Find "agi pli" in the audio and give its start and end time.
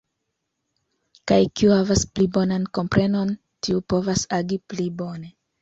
4.41-4.91